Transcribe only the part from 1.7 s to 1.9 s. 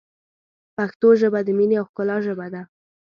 او